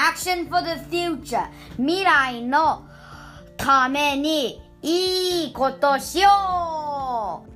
[0.00, 1.48] Action for the future.
[1.76, 2.86] 未来の
[3.56, 7.48] ためにいいことしよう。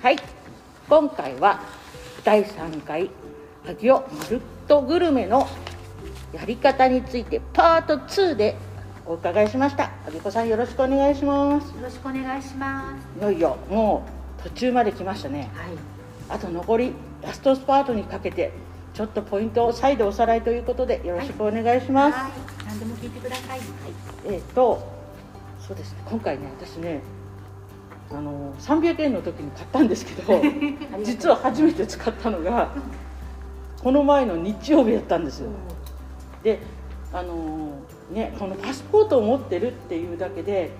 [0.00, 0.16] はい。
[0.88, 1.60] 今回は
[2.22, 3.10] 第3回
[3.64, 5.48] 萩尾まるっとグルメの
[6.32, 8.56] やり方についてパート2で
[9.04, 9.90] お伺いしました。
[10.04, 11.74] 萩子さんよろしくお願いします。
[11.74, 13.18] よろしくお願いします。
[13.18, 14.04] いよいよも
[14.38, 15.50] う途中まで来ましたね。
[15.54, 15.76] はい。
[16.28, 18.52] あと残りラストスパートにかけて
[18.94, 22.32] ちょっとポイントを再度おさらいということでよろしくお願いします、はい。
[22.66, 23.60] 何でも聞いてください。
[24.26, 24.86] えっ、と
[25.58, 26.02] そうですね。
[26.06, 27.02] 今回ね私ね
[28.12, 30.42] あの300円の時に買ったんですけど
[31.02, 32.70] 実は初めて使ったのが
[33.82, 35.50] この前の日曜日やったんですよ
[36.42, 36.60] で
[37.12, 37.72] あの
[38.10, 40.70] ねこのパスポートを持ってるっていうだけで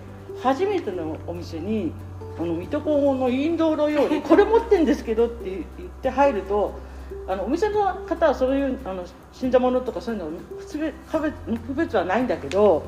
[0.43, 1.93] 初めてのお店に
[2.39, 6.79] あの水戸黄門のインドのようにこれ持ってんですけどって言って入ると
[7.27, 10.31] あのお店の方はそういうあの死んだものとかそういうの
[10.71, 12.85] 区別区別はないんだけど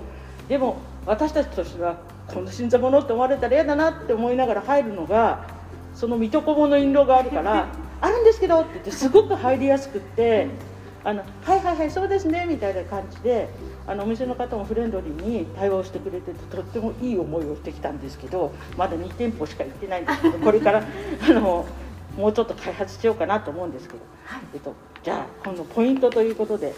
[0.48, 0.76] でも
[1.06, 1.96] 私たちとしては
[2.28, 5.46] こんな死んだものって思われたら嫌だなって思いながら入るのが
[5.94, 7.66] その水戸黄門の印籠があるから
[8.00, 10.48] 「あるんですけど」って言ってすごく入りやすくって
[11.04, 13.48] 「あのはいはいはいそうですね」みたいな感じで
[13.86, 20.82] あのお店の方もフレンドリーに対応してくれててとってもいい思いをしてきたんですけどまだ2店舗しか行ってないんですけどこれから
[21.28, 21.66] あの
[22.16, 24.00] もうちょっと開発しようかなと思うんですけど、
[24.54, 26.74] えっと、じゃあ今度ポイントということで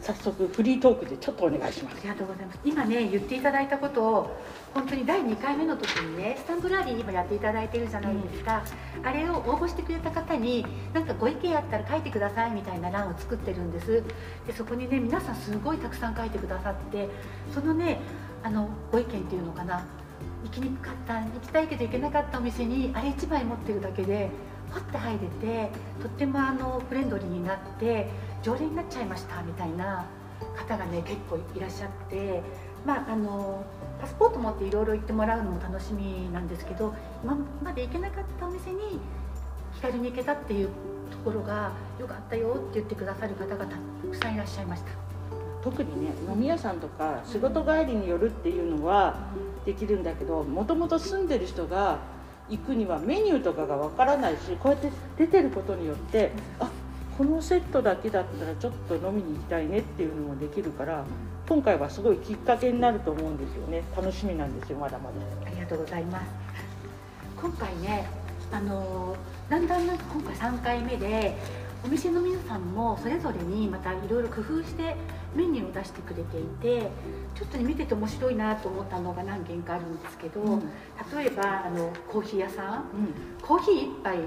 [0.00, 1.96] 早速フリートークでちょっとお願いします。
[1.98, 2.00] あ。
[2.02, 2.58] りがとうございます。
[2.64, 4.36] 今ね言っていただいたことを
[4.74, 8.64] 本当に第2回目の時にねスタンプラリー今やっていただいてるじゃないですか、
[9.04, 14.02] あれを応募してくれた方になんかご意見あったら書いてくださいみたいな欄を作ってるんです。
[14.46, 17.08] でそこにね皆さんすごいたくさん書いてくださって
[17.54, 18.00] そのね
[18.42, 19.84] あのご意見っていうのかな。
[20.44, 24.28] 行きにくかった行きたいけど行けなかったお店にあれ1枚持ってるだけで
[24.72, 28.08] パッて入れてとってもあのフレンドリーになって
[28.42, 30.06] 常連になっちゃいましたみたいな
[30.56, 32.42] 方がね結構いらっしゃって、
[32.86, 33.64] まあ、あの
[34.00, 38.98] パスポート持っていろいろ行ってもらうのも楽しみなんですけど今まで行けなかったお店に
[39.74, 40.68] 気軽に行けたっていう
[41.10, 44.90] ところが良かったよって言ってくださる方がたくさんいらっしゃいました。
[45.62, 49.16] 特にね飲み屋さんとか仕事帰りによるっていうのは
[49.64, 52.00] できるんだけどもともと住んでる人が
[52.48, 56.70] 行くにはメニューとかがわからないしこうやって出てることによってあ
[57.16, 61.04] このセットだけだったらちょっと飲みに行きたいねっていうのもできるから
[61.48, 65.14] 今回はすごいきっかけになると思うんですよね楽しみなんですよまだまだ。
[65.46, 66.26] ありがとうございます。
[67.40, 68.08] 今回ね、
[68.52, 69.16] あの
[69.50, 71.36] だんだんなんか今回3回目で
[71.84, 74.94] お店の皆さんもそれぞれにまたいろいろ工夫して
[75.34, 76.90] メニューを出してくれていて
[77.34, 80.60] ちょっとね見てて面白いなと思ったのが何件かあるんですけど、うん。
[80.60, 82.84] 例えばあのコーヒー屋さんう
[83.42, 84.18] コーヒー1杯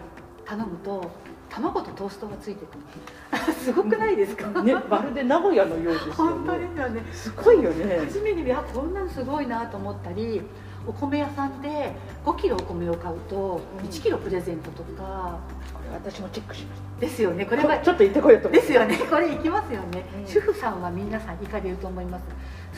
[0.45, 1.09] 頼むと
[1.49, 7.03] 卵とトーストがついてくる すごくないですか、ん、ねまるで名古屋のようですよ本当ねですよね。
[7.13, 7.99] すごいよね。
[7.99, 10.41] 初めて見あこんなのすごいなと思ったり
[10.87, 11.91] お米屋さんで
[12.25, 13.85] 5キロお米を買うとうん。
[13.87, 15.39] 1キロプレゼントとか、
[15.73, 17.45] これ私もチェックしましですよね。
[17.45, 18.97] こたれはちょっと行ってこようとですよね。
[19.09, 20.27] これいきますよね、うん。
[20.27, 22.23] 主婦さんは皆さん行かれると思います。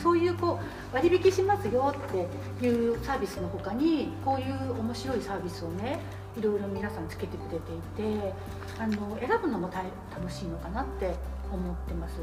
[0.02, 0.60] そういうこ
[0.92, 5.98] う割引しますよっていうサービスの他にこういう面白いサービスをね
[6.36, 8.32] いろいろ皆さんつけてくれていて
[8.78, 11.14] あの選ぶのも大楽しいのかなって
[11.52, 12.20] 思ってます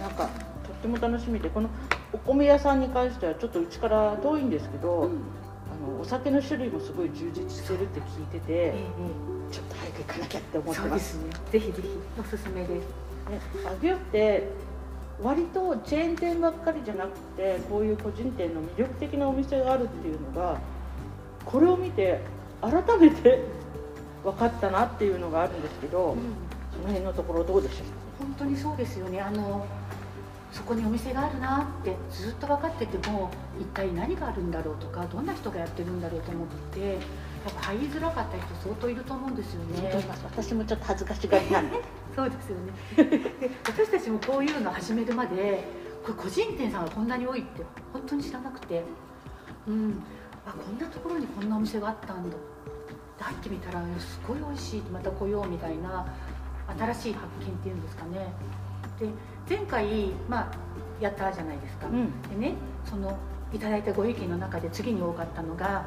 [0.00, 0.28] なんか
[0.64, 1.68] とっても楽しみでこの
[2.12, 5.10] お米屋さんに関してはちょっとうちから遠いんですけど、うん。
[5.68, 8.84] あのお酒の種類もすごい充実してるって聞いてて、え
[9.50, 11.30] ちょっと早く行かなきゃって思ってまですすね。
[11.50, 12.70] ぜひぜひおすすめです。
[12.70, 14.48] ねアギオって
[15.22, 20.60] 割とチェーン店ばっかりじゃなくてこういう個人店の魅力的なお店があるっていうのが
[21.44, 22.20] これを見て
[22.60, 23.42] 改めて
[24.22, 27.84] 分かったなっていうのがあるんですけど、うんその辺のところどうでしょ
[28.18, 29.64] 本当にそうですよねあの
[30.56, 33.30] そこにお店があるなってずっと分かってても
[33.60, 39.92] 一体何があるんだろうとかどんな人がやってるんだろうと思ってやっぱ入りづらかった人相当いると思うんですよう、ね
[40.24, 41.76] 私もちょっと恥ずかしがりなんで。
[42.16, 43.04] そうですよね。
[43.38, 45.62] で私たちもこういうの始めるまで
[46.02, 47.62] これ個人店さんがこんなに多いって
[47.92, 48.82] 本当に知らなくて
[49.68, 50.02] うん。
[50.46, 52.36] あこんなところにこんなお店があったんだ。
[53.18, 54.80] で入ってみたらすごい美味しい。
[54.90, 56.06] また来ようみたいな
[56.78, 58.32] 新しい発見っていうんですかね
[58.98, 59.08] で
[59.48, 60.52] 前回、まあ、
[61.00, 62.10] やったじゃないですか、うん。
[62.30, 62.54] でね
[62.84, 63.18] その
[63.52, 65.86] いただいたご意見の中で次に多かったのが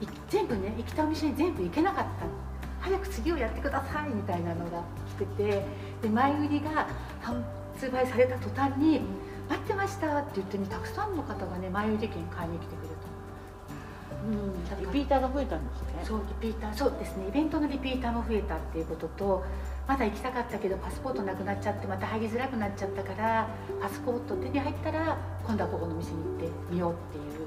[0.00, 2.10] い全部ね行きたお店に全部行けなかった。
[2.80, 4.82] 早く次をやってくださいみたいなのが
[5.18, 5.64] 来てて
[6.02, 6.86] で前売りが
[7.22, 9.00] 発売された途端に
[9.48, 12.94] 待ってましたって言ってねたくさんの方がね前売り券買いに来てくれた。
[14.76, 14.92] うん。
[14.92, 15.86] リピーターが増えたんですね。
[16.04, 17.28] そうリピーターそうですね。
[17.28, 19.44] イベントのリピーターも増えたっていうことと
[19.86, 23.48] まだ行きたかったけどパスポートなくなっちゃってまた入りづらくなっちゃったから
[23.80, 25.16] パスポート手に入ったら
[25.46, 27.46] 今度はここの店に行ってみようっていう、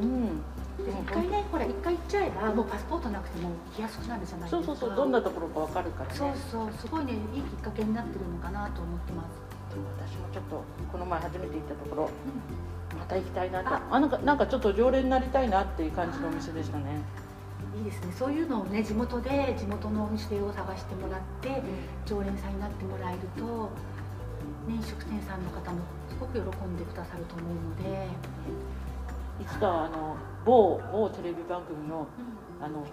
[0.00, 0.10] うん。
[0.10, 4.66] うん、で一回ねほら一回行っちゃえばもうパスポートなくても行きやすくなるじゃないですか。
[4.66, 4.96] そうそうそう。
[4.96, 6.14] どんなところかわかるからね。
[6.16, 6.72] そうそう。
[6.72, 12.10] すごいねいいきっかけになってるのかなと思ってます、でも私もちょっとこの前初めて行ったところ
[12.94, 13.68] うまた行きたいなって。
[13.68, 16.84] ああなんかなんかちょっと常連になりたいなっていう感じのお店でしたね。
[16.84, 17.04] ん、
[17.78, 18.12] いいですね。
[18.18, 21.62] そういうのをね地元で地元のお店を探してもらって
[22.04, 23.70] 常連さんになってもらえると、
[24.66, 25.78] ね、飲食店さんの方も
[26.08, 28.08] すごく喜んでくださると思うので、
[29.40, 32.06] いつかあの某某テレビ番組の
[32.60, 32.84] あの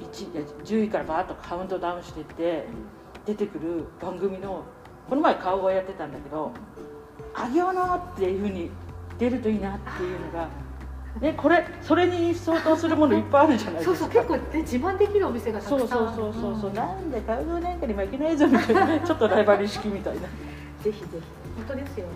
[0.00, 2.66] 1いや10位からバーッとカウントダウンしていって
[3.24, 4.64] 出てくる番組の
[5.08, 6.52] この前顔がやってたんだけど
[7.34, 8.70] 「あげおの」っていうふうに
[9.18, 10.48] 出るといいなっていうのが、
[11.18, 13.96] ね、これそれに相当するものいっぱいあるじゃないですか。
[13.96, 16.14] そうそう結構ね自慢できるお店がたそうくさん。
[16.14, 16.74] そうそうそうそう、ん。
[16.74, 18.86] なんで買うなんかに負けないぞみたいな。
[18.86, 20.28] ねちょっとライバル意識みたいな、ぜ
[20.84, 21.06] ひぜひ。
[21.56, 22.12] 本当ですよね、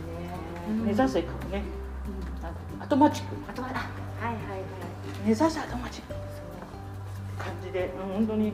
[0.69, 0.85] うん。
[0.85, 1.26] 目指せね。
[1.26, 2.46] うん。
[2.46, 2.52] あ
[2.85, 3.35] アトマチック。
[3.49, 3.73] あとはあ
[4.25, 4.62] はいはいはい。
[5.25, 6.14] 目指せアトマチック。
[7.37, 8.52] 感じで、うん、本当に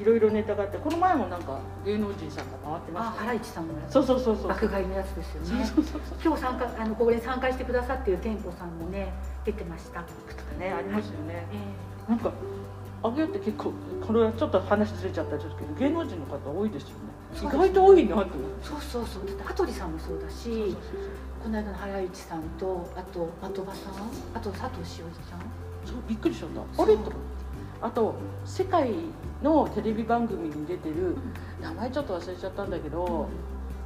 [0.00, 4.48] いろいろネタがあってこの前もなんか芸能人さんが回ってまあしたハライチさんのやつそうそうそうそう。
[4.48, 5.64] 爆買いのやつですよね。
[5.64, 9.12] そうそうそう今日参加あのここに参加してくださっている店舗さんもね
[9.44, 10.00] 出てました、
[10.58, 11.46] ねありますよね。
[11.52, 12.32] えなんか
[13.02, 13.72] あげって結構
[14.06, 16.94] これはちょっと話ずれちゃったんですけど芸能人の方多いですよね。
[17.42, 18.26] 意外と多いなと
[18.62, 19.26] そうそうそう。
[19.26, 20.76] だって羽鳥さんもそうだし
[21.42, 23.94] この間のハライチさんとあと的場さん？
[24.34, 25.40] あと佐藤塩地さん？
[25.84, 26.82] そうびっくりしちゃった。
[26.82, 26.96] あれ？
[26.96, 27.12] と
[27.82, 28.14] あと
[28.46, 28.90] 世界
[29.44, 31.16] のテレビ番組に出てる
[31.60, 33.28] 名前ちょっと忘れちゃったんだけど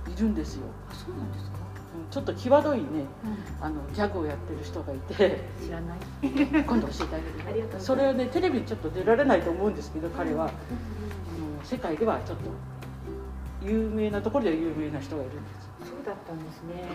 [0.07, 1.69] いるんですよ、あそうなんですか、うん
[2.11, 2.87] ちょっと際どいねう
[3.61, 5.27] あのギャグをやってる人がいて。
[5.63, 5.99] ん、知らない。
[6.23, 7.17] 今度教えて
[7.49, 11.67] あげるそれをねテレビにちょっと出られないと思うんですけど彼は、うん。
[11.67, 12.45] 世界ではちょっと
[13.63, 15.69] 有名なところでは有名な人がいるんです。
[15.85, 16.89] そうだったんですね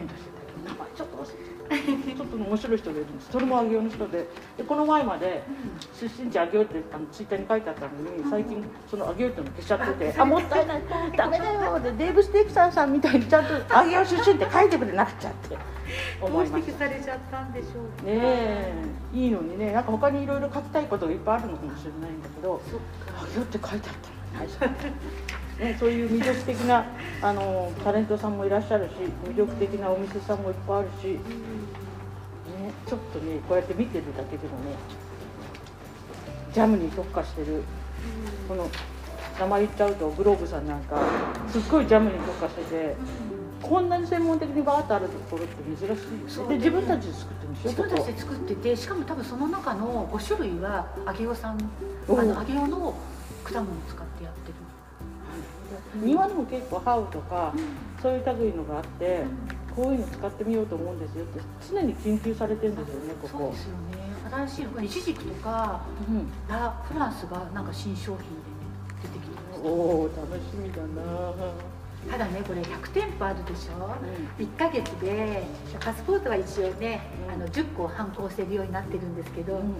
[0.63, 3.31] 名前ちょっと忘れちゃったちょっと面白い人がいるんです。
[3.31, 4.27] それも上尾の人で。
[4.57, 5.43] でこの前まで
[5.99, 7.87] 出身地上尾ってあのツイッターに書いてあったの
[8.17, 10.81] に最近その上尾っていうの消しちゃっててあもったいない
[11.17, 11.79] ダメだよ。
[11.79, 15.57] でデーブ・ステークサーさんみたいにちゃんと上尾出身って書いてくれなくちゃって。
[16.19, 18.73] ど思いましうして消されちゃったんでしょうたねえ。
[19.13, 19.73] いいのにね。
[19.73, 22.79] なんか他にいろいろ書きたいことがいっぱいあるのかもしれないんだけどそっ
[23.15, 23.25] か。
[23.35, 23.95] 上尾って書いてあっ
[24.59, 24.83] たのに
[25.59, 26.85] ね、そういう魅力的な
[27.21, 28.91] あのタレントさんもいらっしゃるし
[29.29, 31.19] 魅力的なお店さんもいっぱいあるし、ね、
[32.87, 34.75] ちょっとねこうやって見てるだけでもね
[36.53, 37.63] ジャムに特化してる
[38.47, 38.69] この
[39.39, 41.01] 名前言っちゃうとグローブさんなんか
[41.51, 42.95] すっごいジャムに特化してて
[43.61, 45.55] こんなに専門的にバーッとあるところって
[45.87, 46.49] 珍しいそう。
[46.49, 47.69] で自分たちで作ってるんでしょ？
[47.69, 51.57] 自分たちで作っててしかも多分その中の5種類は上尾さん
[52.09, 52.93] あの上尾の
[53.43, 54.02] 果物を使
[55.95, 57.53] 庭にも結構ハウとか
[58.01, 59.23] そういう類のがあって
[59.75, 63.37] こういうの使ってみようと思うんですよって常に研究されてるんですよねここ。
[63.39, 64.03] そうですよね。
[64.31, 66.27] 新しいのがイチジクとかうん。
[66.47, 68.29] ラフランスがなんか新商品でね
[69.03, 71.33] 出てきてましおお楽しみだな。
[72.11, 73.85] たただねこれ100店舗あるでしょ？
[73.85, 75.43] う1ヶ月で
[75.79, 77.33] パスポートは一応ねうん。
[77.33, 79.75] あの10個発行してるようになってるんですけど、ん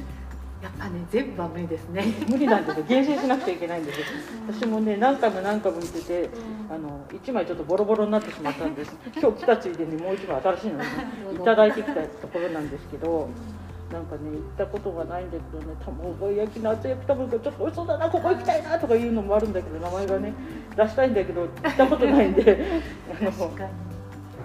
[0.63, 2.05] やっぱね全部は無理ですね。
[2.29, 2.86] 無理なんですよ。
[2.88, 4.05] 厳選しなくちゃいけないんですよ。
[4.48, 6.29] 私もね何回も何回も見てて
[6.70, 8.96] あの1枚ちょっとボロボロになってしまったんです。
[9.13, 10.82] 今日来たついでにもう1枚新しいの
[11.34, 13.27] に いただいてきたところなんですけど
[13.91, 20.34] なんかね行ったことがないんだけどね卵焼きの厚焼き卵がちょっと美味しそうだなここ行きたいなとかいうのもあるんだけど名前がね
[20.77, 22.82] 出したいんだけど行ったことないんで。
[23.12, 23.51] あの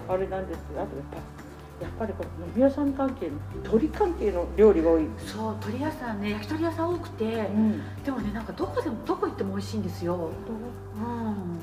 [0.09, 1.48] あれなんですけどあとやっぱ
[1.81, 3.33] やっぱりこの飲み屋さん関係の
[3.63, 11.59] 鳥関係の料理が多い、そう鳥屋さんね焼き鳥屋さん多くて、ん、でもねなんかどこでもどこ行っても美味しいんですよ、うん、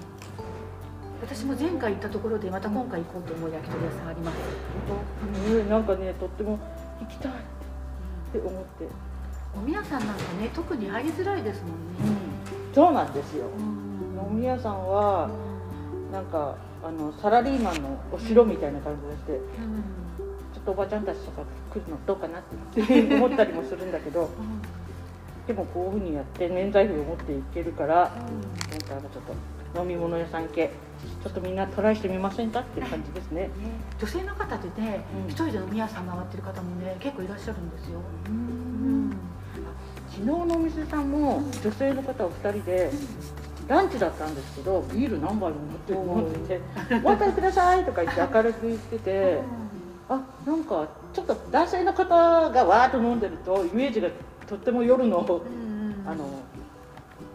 [1.20, 6.58] 私も前回行ったところでまた今回行こうと思う焼き鳥屋さんあります、ねなんかねとっても
[7.00, 7.32] 行きたい。
[7.32, 7.35] っ
[8.32, 8.88] て思って、
[9.56, 12.18] お宮さんなんかね特に入りづらいですもんね、
[12.75, 13.46] そうなんですよ。
[13.56, 14.32] うん。
[14.32, 15.30] 飲み屋さんは
[16.11, 19.32] なんかあのサラリーマンのお城みたいな感じがして。
[19.32, 20.05] うん
[20.66, 24.28] とおばちゃんたちとか来るのどうかなって思ったりもするんだけど
[25.46, 28.16] でもこういうふうにやって免罪符を持っていけるからなんか
[28.90, 29.23] あのちょっ
[29.73, 30.70] と飲み物屋さん系
[31.23, 33.42] ちょっとみんなトライしてみませんかっていう感じですね。
[33.42, 33.50] ね、
[34.00, 35.30] 女性の方でね、うん。
[35.30, 39.11] 一人で飲み屋さん回ってる方もね結構いらっしゃるんですよ、ううん。
[39.11, 39.16] ん
[40.08, 42.90] 昨日のお店さんも女性の方お二人で
[43.68, 46.61] ランチだったんですけどビール何杯も持って飲んでて
[47.04, 49.40] 「お渡りください」とか言って明るく言ってて
[50.08, 52.06] あなんかちょっと男性の方
[52.50, 54.08] がわーっと飲んでるとイメージが
[54.46, 55.42] とっても夜の
[56.06, 56.42] あの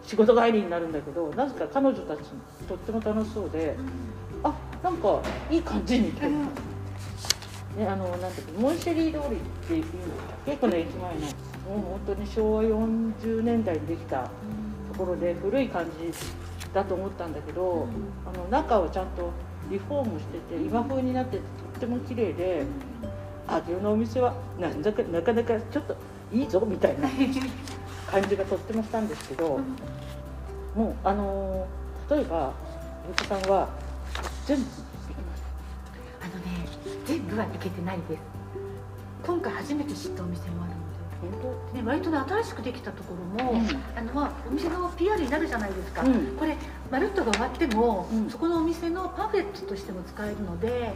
[0.04, 2.22] 仕事帰りになるんだけどなぜか彼女たち
[2.68, 3.76] とっても楽しそうで
[4.44, 6.38] あなんかいい感じみたいな。
[7.78, 9.86] ね、あのなんていうかモンシェリー通りっていう
[10.46, 11.30] 結構の駅前のもう
[11.70, 14.30] 本当に昭和40年代にできた
[14.92, 16.12] ところで古い感じ
[16.74, 17.88] だと思ったんだけど、
[18.26, 19.32] あの中をちゃんと
[19.70, 21.44] リフォームしてて今風になっててと
[21.76, 22.66] っても綺麗で
[23.48, 25.96] あ牛のお店はなんだかなかなかちょっと
[26.32, 27.10] いいぞみたいな
[28.10, 29.60] 感じがとってもしたんですけど、
[30.76, 32.52] もうあのー例えば
[33.08, 33.70] ゆかさんは
[34.46, 34.66] 全部
[36.20, 36.68] あのね
[37.06, 38.22] 全部は行けてないです。
[39.24, 40.82] 今回初めて知ったお店もあるの
[41.38, 43.60] 本で、ね、割とね新しくできたところも、うん。
[43.96, 46.36] あのまあ、お店の PR になるじゃないですか、うん。
[46.38, 46.58] これ
[46.92, 48.30] まるっとが終わっても、うん。
[48.30, 50.94] そこのお店のパンフレットとしても使えるので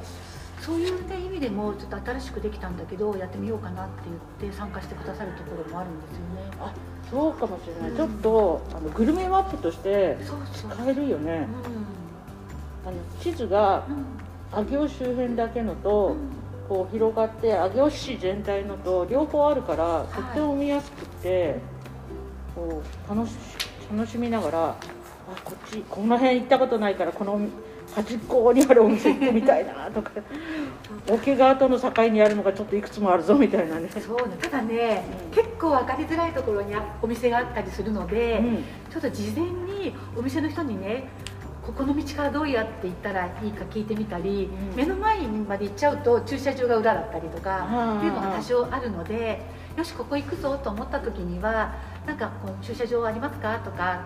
[0.66, 4.02] そういう、ね、意味でもちょっと新しくできたんだけどやってみようかなって
[4.40, 6.52] 言って参加してくださるところもあるんですよね。
[6.60, 6.74] あ
[7.12, 7.98] そうかもしれない、うん。
[7.98, 10.18] ちょっとあのグルメマップとして
[10.54, 11.48] 使えるよね、
[12.84, 13.86] あの地図が
[14.56, 14.66] うん。
[14.66, 16.18] 上尾周辺だけのうと、ん。
[16.68, 21.60] こう広がって上尾市全体のと両方あるからとっても見やすくて、
[22.56, 23.36] こう楽し
[23.92, 24.76] 楽しみながらあ
[25.44, 27.40] こっちこの辺行ったことないからこの
[27.94, 30.12] 端っこにあるお店行ってみたいなとか。
[31.08, 33.90] 桶川との境にあるのがちょっといくつもあるぞみたいなね。
[33.90, 34.36] そうね。
[34.42, 38.64] ただね、うん結構分かりづらいところにお店があったりするので、うん。
[38.92, 41.08] ちょっと事前にお店の人にね
[41.66, 44.76] ここの道からどうやって行ったらいいか聞いてみたり、うん。
[44.76, 49.42] 目の前まで行っちゃうと駐車場が裏だったりとかっていうのが多少あるので
[49.78, 51.76] よしここ行くぞと思った時には
[52.06, 54.02] なんかこう駐車場ありますかとか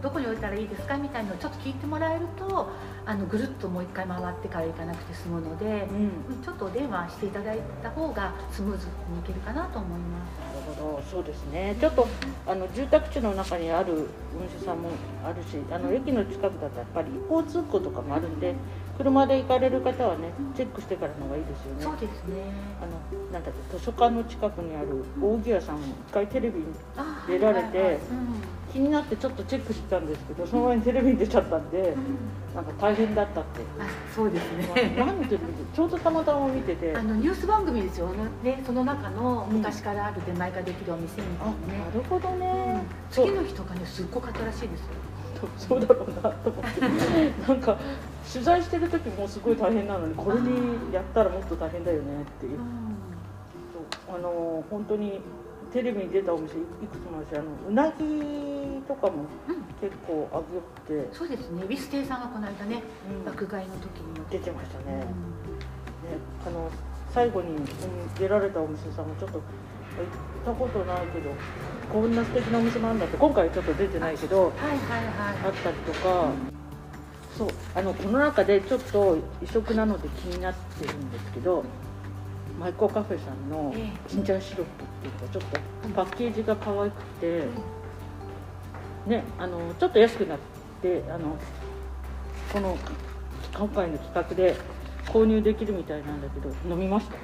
[0.00, 2.70] どこに置いたらいいですかみたいなのをちょっと聞いてもらえると
[3.06, 5.96] あのぐるっともう一回回ってから行かなくて済むので、うん。
[6.34, 10.56] うんちょっとお電話していただいた方がスムーズにいけるかなと思います。
[10.56, 11.02] なるほど。
[11.10, 11.76] そうですね。
[11.80, 12.06] ちょっと
[12.46, 14.90] あの住宅地の中にあるお店さんも
[15.24, 18.54] あるしあの駅の近くだとやっぱり一方通行とかもあるんで
[18.96, 21.82] 車で行かれる方はねチェックしてからの方がいいですよね。
[21.82, 22.52] そうですね。
[22.80, 27.98] あのなんだっけ図書館の近くにある扇屋さんも一回テレビにあ出られて
[28.72, 31.86] 気になってちょっとチェックしてたんですけどその前にテレビに出ちゃったんでうん。
[31.86, 31.94] うん
[32.54, 33.60] なんか大変だったって。
[33.78, 34.96] あそうですね。
[34.98, 35.38] 何のテレ
[35.72, 36.96] ちょうどたまたま見てて。
[36.96, 38.08] あのニュース番組ですよ。
[38.42, 38.62] ね。
[38.66, 41.84] その中のうん昔からある出前ができるお店みたあいなね。
[41.86, 42.46] なるほどね。
[42.74, 42.80] うん。
[43.10, 44.86] 次の日とかねすっごかったらしいですよ。
[45.56, 46.80] そうだろうなと思って。
[47.46, 47.76] なんか
[48.32, 52.58] 取材してる時もすごい大変なのにこれにやったらもっと大変だよねっていう。
[54.08, 55.20] あの本当に
[55.72, 56.58] テレビに出たお店い
[56.90, 57.68] くつもあるしあの？
[57.68, 59.58] うなぎとかもうん。
[59.80, 61.62] 結構あげよくて、そうですね。
[61.62, 63.24] ウィス亭さんがこの間ねうん。
[63.24, 64.26] 爆買いの時に。
[64.30, 64.98] 出てましたね,、うん。
[64.98, 65.04] ね
[66.46, 66.70] あの
[67.14, 67.64] 最後にうん
[68.18, 69.42] 出られたお店さんもちょっと行っ
[70.44, 71.30] たことないけど
[71.92, 76.30] こんな素敵なお店なんだって今回ちょっと出てないけどはいはいはあったりとか、
[77.36, 81.64] そうあのこの中でちょっと異色なので気になってるんですけど
[82.58, 87.44] マイコーカフェさんのええジンジャーシロップっていうのがちょっとパッケージが可愛くて
[89.06, 90.38] い。、ね、あのちょっと安くなっ
[90.82, 91.36] てあの
[92.52, 92.76] この
[93.56, 94.56] 今回の企画で
[95.06, 97.16] 購入できるみたいなんだけど飲みました、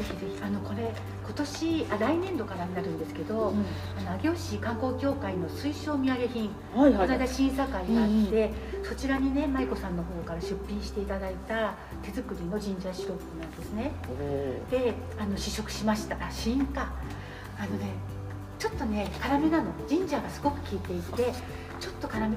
[0.00, 0.92] ぜひぜひあのこれ
[1.24, 3.52] 今年あ来年度からになるんですけど、
[3.98, 8.50] あの上尾市観光協会の推奨土産品はいはいこの間審査会があって、
[8.82, 13.92] そちらにね舞子さんの方から出品していただいた手作りのジンジャーシロップなんですね。
[14.10, 16.16] おであの試食しました。
[16.16, 16.92] あ試飲か
[17.58, 17.92] あのね
[18.58, 19.70] ちょっとね辛めなの。
[19.86, 21.32] ジンジャーがすごく効いていて
[21.78, 22.36] ちょっと辛め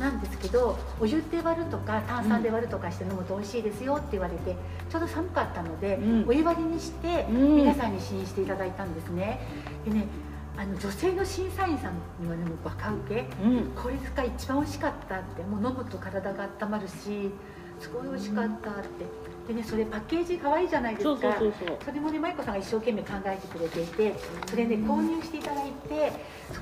[0.00, 4.56] なんですけどお湯で割るとか炭酸で割るとかして飲むと美味しいですよって言われて
[4.94, 6.28] ちょうど寒かったので、うん。
[6.28, 7.56] お湯割りにしてうん。
[7.56, 9.40] 皆さんに試飲していただいたんですね。
[9.84, 10.06] でね
[10.56, 13.26] あの女性の審査員さんにはねもうバカウケ。
[13.42, 13.72] うん。
[13.74, 17.32] これが一番美味しかったってもう飲むと体が温まるし
[17.80, 19.24] すごい美味しかったって。
[19.48, 21.34] でねそれパッケージ可愛いじゃないですか。
[21.84, 24.14] それもね舞子さんが一生懸命考えてくれていて
[24.46, 25.93] それね購入していただいてそ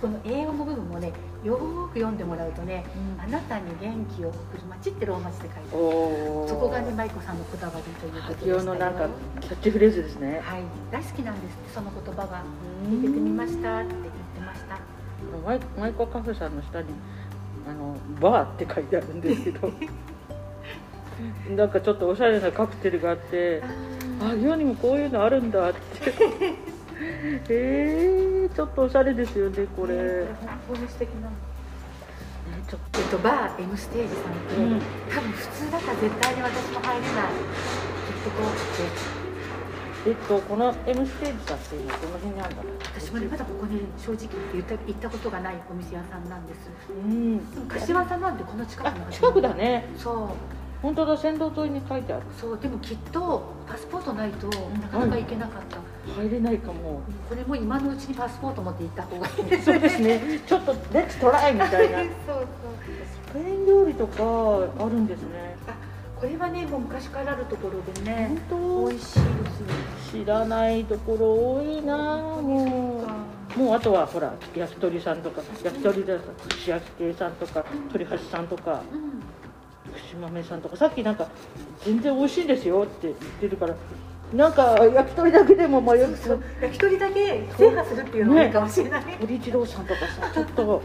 [0.03, 1.13] この栄養の部分もね
[1.45, 2.85] よーく読んでもらうとね
[3.23, 6.49] 「あなたに元気を送る街」ってローマ字で書いてある。
[6.49, 9.09] そこがね舞子さんのこだわりということ先でほどのなんか
[9.41, 10.41] キャッチフレーズですね。
[10.43, 10.63] はい。
[10.91, 12.43] 大好きなんですってその言葉が。
[12.91, 14.79] 入れてみましたって言ってました。
[15.47, 16.89] マイマイコカフェさんの下に
[17.69, 19.71] あのバーって書いてあるんですけど。
[21.57, 23.63] なんかちょっとおしゃれなカクテルがあって
[24.21, 26.13] あ世にもこういうのあるんだって
[27.49, 30.01] えー、ちょっとおしゃれですよねこれ、ね、
[30.69, 31.33] 本当に素敵なの
[32.69, 34.81] ちょっえっと、バー M ステージさんって、うん。
[35.11, 37.13] 多分普通だったら絶対に私も入れない
[38.25, 38.83] とこうって
[40.05, 42.73] とえっとこの M ステージさんっていうのはどの辺にあるんだろう？
[42.99, 46.71] 私もねまだここに正直言った行ったことがないお店屋さんなんです。
[46.89, 47.51] うん。
[47.51, 49.87] でも柏さんなんでこの近くあの近くだね。
[49.99, 50.29] そう。
[50.83, 52.23] 本当だ線路沿いに書いてある。
[52.41, 57.01] そうでもきっとパスポートないとなかなか行けなかった、入れないかも。
[57.29, 59.45] これも今のうちにパスポート持って行った方がいい。
[59.45, 60.41] ですそうですね。
[60.47, 61.99] ちょっとレッツトライみたいな。
[62.27, 62.47] そうそう。
[63.31, 65.57] スペイン料理とかあるんですね。
[65.69, 65.75] あ
[66.19, 69.27] これはねもう昔からあるところでね本美味しいですよ。
[70.13, 71.97] 当知らないところ多いな。
[71.97, 73.05] も
[73.57, 76.19] うもうあとはほら焼き鳥さんとか焼き鳥で
[76.49, 79.23] 串焼き系さんとか鳥橋さんとかうん。
[79.95, 80.77] 串豆さんとか。
[80.77, 81.27] さっきなんか
[81.85, 83.75] 全然美味しいですよって言ってるから
[84.33, 86.43] なんか焼き鳥だけでも迷うそう。
[86.61, 90.83] 焼き鳥だけ制覇するっていうのもいいかもしれない、鳥一郎さんとかさちょっと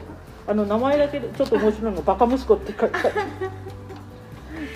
[0.48, 3.12] あの名前だけでちょっと面白いのバカ息子って書いてある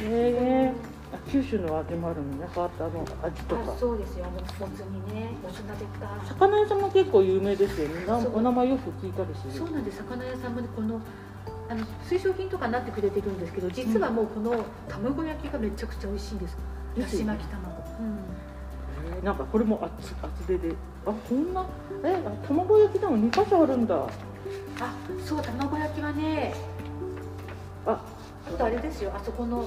[0.03, 0.73] え
[1.13, 2.47] あ九州の味もあるのね。
[2.53, 3.73] 変わったあの味とか。
[3.73, 4.25] あそうですよ。
[4.25, 8.05] もつもつにねもつ鍋か魚屋さんも結構有名ですよね。
[8.05, 9.53] なお名前よく聞いたりする。
[9.53, 9.97] そうなんです。
[9.97, 11.01] 魚屋さんもねこの
[11.69, 16.57] あの推奨品とかになってくれてるんですけど実はもうこの卵焼きがめちゃくちゃ美味しいんです。
[16.97, 18.50] だし巻き卵、えー
[19.23, 20.75] なんかこれも熱厚手で。
[21.05, 21.65] あこんな
[22.03, 23.95] えあ卵焼きでも2箇所あるんだ。
[24.79, 24.93] あ
[25.25, 26.53] そう卵焼きはね
[27.85, 28.03] あ
[28.47, 29.65] あとあれですよあそこの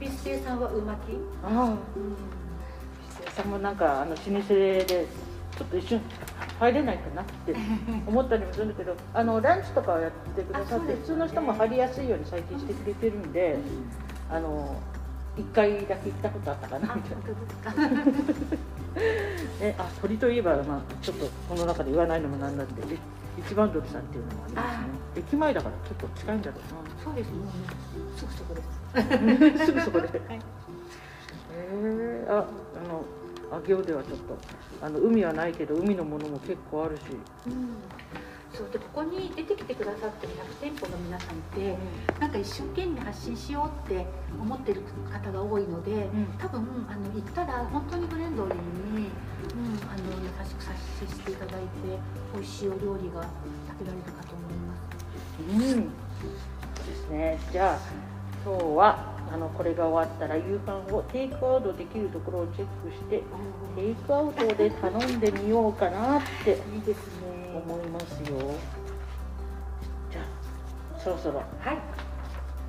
[0.00, 3.32] 恵比寿亭さんはう巻き、ああ。
[3.36, 5.06] さんもなんかあの老舗で
[5.56, 6.00] ちょっと一瞬
[6.58, 7.54] 入れないかなって
[8.06, 13.58] 思ったりもするんだけど あのランチとかをやってくださってあそうです普通の人も入りやすいように最近してくれてるんで
[14.30, 14.76] あの
[15.36, 17.16] 1回だけ行ったことあったかなあみたい
[17.74, 18.02] 本な
[19.60, 22.98] えあ鳥といえば、まあ、ちょっとこの中で言わないのもなんなんでえ
[23.38, 24.86] 一番鳥さんっていうのもありますね。
[25.16, 26.60] 駅前だから結構近いんだろう
[27.04, 27.36] そうですね。
[28.16, 29.58] すぐそこです。
[29.58, 30.40] な すぐそこではい。
[31.52, 32.42] えー、ああ
[32.88, 34.36] の上尾ではちょっと
[34.82, 37.02] あの海はないけど海のものも結構あるし、
[37.46, 37.76] うん。
[38.52, 41.76] そうでここに出てきてくださってる100店舗の皆さんって
[42.18, 44.06] なんか一生懸命発信しようって
[44.40, 44.80] 思ってる
[45.12, 46.26] 方が多いので、ん。
[46.38, 49.10] 多分あの行ったら本当にフレンドリーに、
[50.46, 50.70] しく接
[51.12, 51.66] していただいて
[52.34, 53.22] 美味しいお料理が
[53.68, 54.86] 食べられるかと思います。
[55.38, 57.38] うん、ですね。
[57.52, 57.78] じゃあ
[58.44, 63.22] 今日はあのこれが終わったら夕飯をテイクアウトできるところをチェックして
[63.74, 67.52] テイクアウトで頼んでみようかなっていいですね。
[67.54, 68.54] 思いますよ。
[70.12, 70.20] じゃ
[70.96, 71.78] あそろそろはい。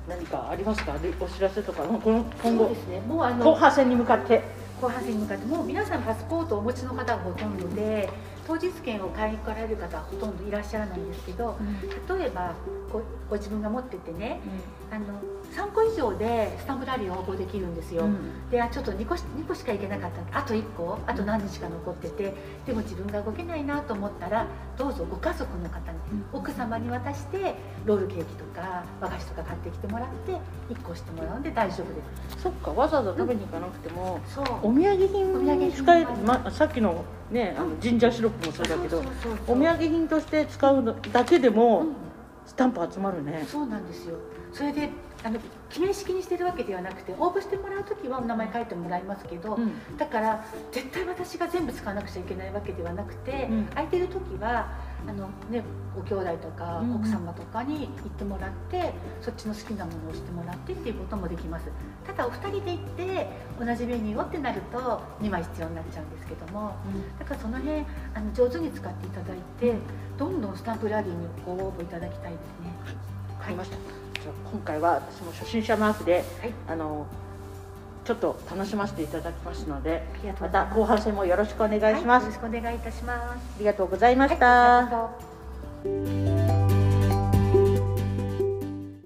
[0.08, 0.98] 何かありますか？
[0.98, 3.00] でお知らせとかこの今後ですね。
[3.00, 4.57] もうあの後半戦に向かって。
[4.80, 8.08] 後半戦に向かってもう皆さんパスポートをお持ちの方がほとんどで
[8.48, 11.58] 当日券を買いに来られる方はほとんどいらっしゃらないんですけど
[12.16, 12.54] 例えば
[12.90, 14.40] ごご自分が持っててね
[14.90, 15.04] あの
[15.54, 18.06] 3個以上でスタンプラリーを応募できるんですよ、
[18.50, 20.38] であちょっと2個し2個しか行けなかった。
[20.38, 22.34] あと1個あと何日か残ってて
[22.66, 25.98] でも自分が動けないなと思ったらどうぞご家族の方に、
[26.32, 30.32] 奥様に渡してロールケーキとか和菓子とか買ってきてもらって
[30.72, 32.42] 1個してもらうんで大丈夫です。
[32.42, 34.20] そっかわざわざ食べに行かなくても、
[34.62, 39.02] お土産品お土産品に使える、ま、さっきのねあのジンジャーシロップもそうだけど
[39.46, 41.94] お土産品として使うのだけでも、うん。
[42.46, 43.44] スタンプ集まるね。
[43.46, 44.16] そうなんですよ。
[44.54, 44.88] それで
[45.22, 49.96] あの記念式にしてるわけではなくて応募してもらう時はお名前書いてもらいますけど、うん。
[49.98, 53.64] だから絶対私が全部使わなくちゃいけないわけではなくて、うん。
[53.66, 54.68] 空いてる時は
[55.06, 55.62] あの、ね、
[55.94, 56.96] ご兄弟とかうんうん。
[56.96, 61.66] 奥様とかに行ってもらって、そっちの好きなものをしてもらってっていうこともできます。
[62.06, 66.74] ただお二人で行って同じメニューをってなると2枚必要になっちゃうんですけども。
[67.18, 67.84] だからその辺
[68.14, 69.74] あの上手に使っていただいて
[70.16, 72.96] どんどんスタンプラリーにご応募いただきたいですね。
[73.38, 76.52] わかりました、じゃあ今回は私も初心者マークで、はい。
[76.68, 77.06] あの
[78.08, 80.02] ちょっと楽しませていただきますので
[80.40, 83.38] また後半戦もよろしくお願いします、はい、よろしくお願いいたします。
[83.56, 85.10] ありがとうございました、は
[85.84, 86.37] い